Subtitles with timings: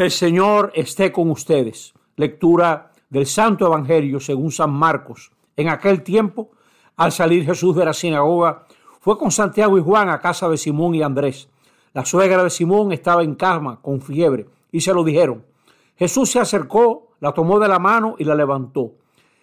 [0.00, 1.92] El Señor esté con ustedes.
[2.16, 5.30] Lectura del Santo Evangelio según San Marcos.
[5.58, 6.52] En aquel tiempo,
[6.96, 8.64] al salir Jesús de la sinagoga,
[8.98, 11.50] fue con Santiago y Juan a casa de Simón y Andrés.
[11.92, 15.44] La suegra de Simón estaba en cama con fiebre y se lo dijeron.
[15.96, 18.92] Jesús se acercó, la tomó de la mano y la levantó.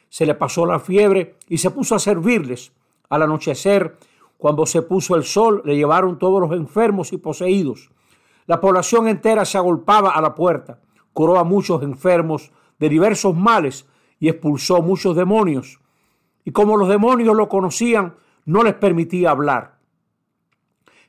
[0.10, 2.72] Se le pasó la fiebre y se puso a servirles.
[3.10, 3.96] Al anochecer,
[4.40, 7.92] cuando se puso el sol, le llevaron todos los enfermos y poseídos
[8.48, 10.80] la población entera se agolpaba a la puerta,
[11.14, 13.86] curó a muchos enfermos de diversos males
[14.20, 15.80] y expulsó muchos demonios.
[16.46, 18.16] Y como los demonios lo conocían,
[18.46, 19.80] no les permitía hablar.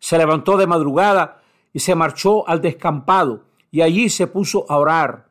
[0.01, 1.41] Se levantó de madrugada
[1.73, 5.29] y se marchó al descampado y allí se puso a orar.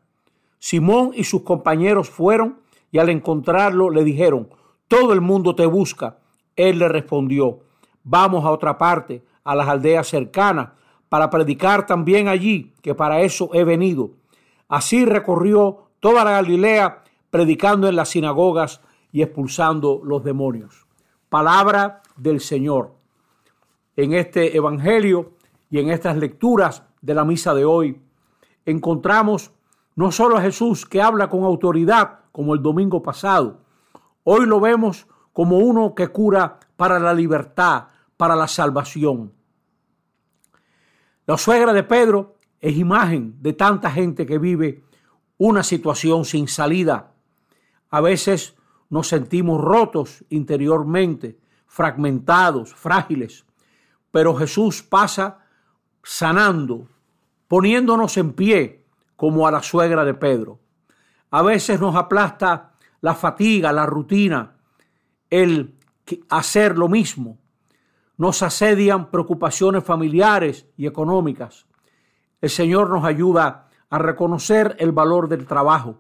[0.60, 4.50] Simón y sus compañeros fueron y al encontrarlo le dijeron,
[4.88, 6.20] todo el mundo te busca.
[6.56, 7.60] Él le respondió,
[8.04, 10.70] vamos a otra parte, a las aldeas cercanas,
[11.10, 14.12] para predicar también allí, que para eso he venido.
[14.68, 20.86] Así recorrió toda la Galilea, predicando en las sinagogas y expulsando los demonios.
[21.30, 22.94] Palabra del Señor.
[23.96, 25.34] En este Evangelio
[25.70, 28.02] y en estas lecturas de la misa de hoy,
[28.66, 29.52] encontramos
[29.96, 33.62] no solo a Jesús que habla con autoridad, como el domingo pasado,
[34.24, 37.86] hoy lo vemos como uno que cura para la libertad,
[38.16, 39.34] para la salvación.
[41.28, 44.86] La suegra de Pedro es imagen de tanta gente que vive
[45.38, 47.12] una situación sin salida.
[47.90, 48.56] A veces
[48.90, 53.46] nos sentimos rotos interiormente, fragmentados, frágiles,
[54.10, 55.40] pero Jesús pasa
[56.02, 56.88] sanando,
[57.50, 58.86] poniéndonos en pie
[59.18, 60.60] como a la suegra de Pedro.
[61.30, 64.56] A veces nos aplasta la fatiga, la rutina,
[65.30, 65.76] el
[66.30, 67.38] hacer lo mismo,
[68.18, 71.68] nos asedian preocupaciones familiares y económicas.
[72.42, 76.00] El Señor nos ayuda a reconocer el valor del trabajo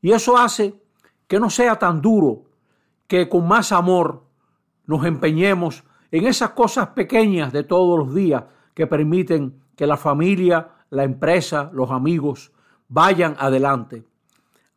[0.00, 0.80] y eso hace
[1.26, 2.44] que no sea tan duro,
[3.08, 4.24] que con más amor
[4.86, 8.44] nos empeñemos en esas cosas pequeñas de todos los días
[8.74, 12.52] que permiten que la familia, la empresa, los amigos
[12.88, 14.04] vayan adelante.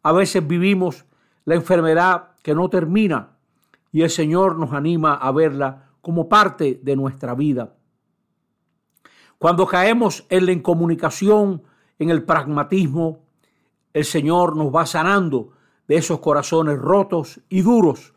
[0.02, 1.06] A veces vivimos
[1.46, 3.38] la enfermedad que no termina
[3.92, 7.74] y el Señor nos anima a verla como parte de nuestra vida.
[9.38, 11.64] Cuando caemos en la incomunicación,
[11.98, 13.20] en el pragmatismo,
[13.94, 15.52] el Señor nos va sanando
[15.88, 18.14] de esos corazones rotos y duros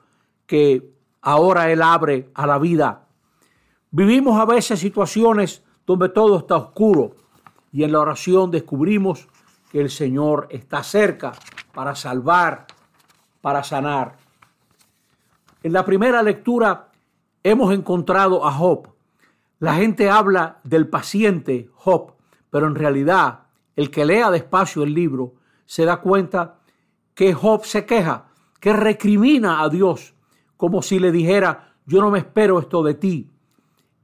[0.47, 3.07] que ahora Él abre a la vida.
[3.91, 7.17] Vivimos a veces situaciones donde todo está oscuro
[7.73, 9.29] y en la oración descubrimos
[9.71, 11.33] que el Señor está cerca
[11.73, 12.67] para salvar,
[13.41, 14.17] para sanar.
[15.63, 16.92] En la primera lectura
[17.43, 18.89] hemos encontrado a Job.
[19.59, 22.13] La gente habla del paciente Job,
[22.51, 25.35] pero en realidad el que lea despacio el libro
[25.67, 26.61] se da cuenta
[27.15, 28.27] que Job se queja,
[28.61, 30.15] que recrimina a Dios,
[30.57, 33.31] como si le dijera, yo no me espero esto de ti.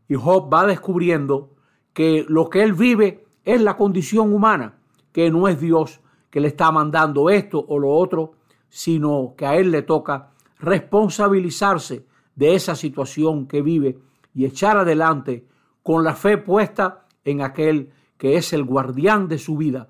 [0.09, 1.55] Y Job va descubriendo
[1.93, 4.79] que lo que él vive es la condición humana,
[5.13, 6.01] que no es Dios
[6.31, 8.33] que le está mandando esto o lo otro,
[8.69, 12.07] sino que a él le toca responsabilizarse
[12.39, 13.99] de esa situación que vive
[14.33, 15.45] y echar adelante
[15.83, 19.89] con la fe puesta en aquel que es el guardián de su vida.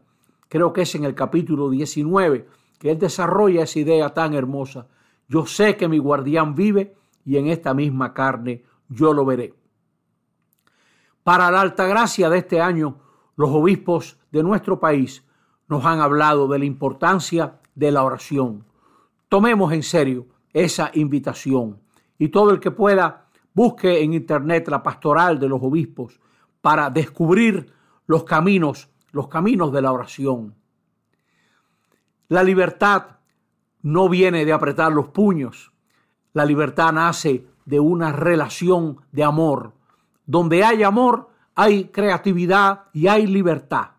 [0.49, 2.49] Creo que es en el capítulo 19
[2.79, 4.87] que él desarrolla esa idea tan hermosa.
[5.29, 9.53] Yo sé que mi guardián vive y en esta misma carne yo lo veré.
[11.23, 12.97] Para la alta gracia de este año,
[13.37, 15.23] los obispos de nuestro país
[15.69, 18.65] nos han hablado de la importancia de la oración.
[19.29, 21.83] Tomemos en serio esa invitación
[22.19, 26.21] y todo el que pueda busque en internet la pastoral de los obispos
[26.61, 27.73] para descubrir
[28.07, 30.55] los caminos, los caminos de la oración.
[32.29, 33.19] La libertad
[33.83, 35.73] no viene de apretar los puños.
[36.35, 39.73] La libertad nace de una relación de amor.
[40.27, 43.91] Donde hay amor, hay creatividad y hay libertad.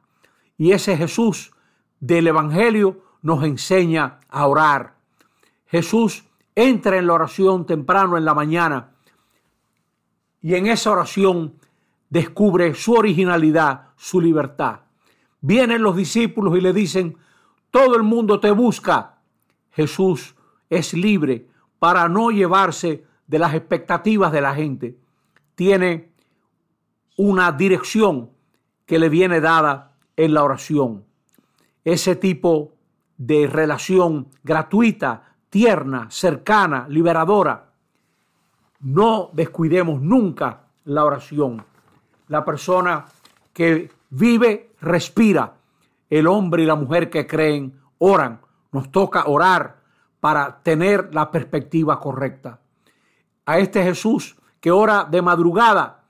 [0.58, 1.52] Y ese Jesús
[2.00, 4.96] del Evangelio nos enseña a orar.
[5.66, 6.29] Jesús
[6.60, 8.92] entra en la oración temprano en la mañana
[10.42, 11.54] y en esa oración
[12.10, 14.82] descubre su originalidad, su libertad.
[15.42, 17.18] Vienen los discípulos y le dicen,
[17.72, 19.20] todo el mundo te busca.
[19.72, 20.36] Jesús
[20.70, 21.48] es libre
[21.78, 24.98] para no llevarse de las expectativas de la gente.
[25.56, 26.12] Tiene
[27.16, 28.32] una dirección
[28.86, 31.06] que le viene dada en la oración.
[31.86, 32.74] Ese tipo
[33.18, 37.72] de relación gratuita, tierna, cercana, liberadora.
[38.82, 41.64] No descuidemos nunca la oración.
[42.28, 43.06] La persona
[43.54, 45.54] que vive, respira
[46.10, 48.42] el hombre y la mujer que creen oran.
[48.72, 49.78] Nos toca orar
[50.20, 52.60] para tener la perspectiva correcta.
[53.46, 56.04] A este Jesús que ora de madrugada,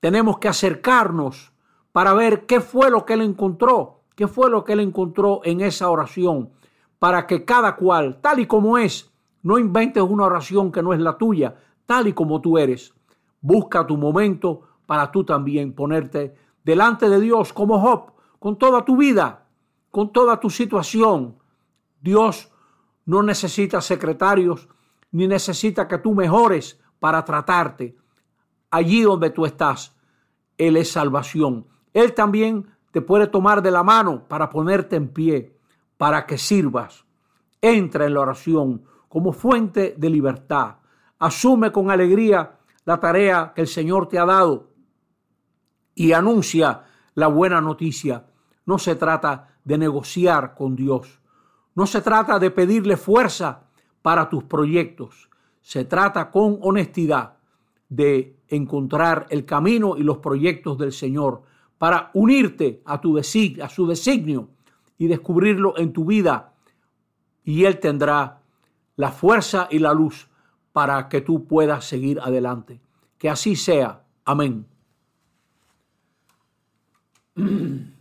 [0.00, 1.52] tenemos que acercarnos
[1.92, 5.60] para ver qué fue lo que él encontró, qué fue lo que él encontró en
[5.60, 6.50] esa oración,
[7.00, 9.10] para que cada cual, tal y como es,
[9.42, 11.56] no inventes una oración que no es la tuya,
[11.86, 12.94] tal y como tú eres.
[13.40, 18.98] Busca tu momento para tú también ponerte delante de Dios como Job, con toda tu
[18.98, 19.46] vida,
[19.90, 21.38] con toda tu situación.
[22.02, 22.52] Dios
[23.06, 24.68] no necesita secretarios,
[25.10, 27.96] ni necesita que tú mejores para tratarte.
[28.70, 29.96] Allí donde tú estás,
[30.58, 31.66] Él es salvación.
[31.94, 35.56] Él también te puede tomar de la mano para ponerte en pie,
[36.00, 37.04] para que sirvas.
[37.60, 40.76] Entra en la oración como fuente de libertad.
[41.18, 44.70] Asume con alegría la tarea que el Señor te ha dado
[45.94, 48.24] y anuncia la buena noticia.
[48.64, 51.20] No se trata de negociar con Dios.
[51.74, 53.64] No se trata de pedirle fuerza
[54.00, 55.28] para tus proyectos.
[55.60, 57.34] Se trata con honestidad
[57.90, 61.42] de encontrar el camino y los proyectos del Señor
[61.76, 63.22] para unirte a, tu a
[63.68, 64.48] su designio
[65.00, 66.52] y descubrirlo en tu vida.
[67.42, 68.42] Y Él tendrá
[68.96, 70.28] la fuerza y la luz
[70.72, 72.82] para que tú puedas seguir adelante.
[73.16, 74.04] Que así sea.
[74.26, 74.66] Amén.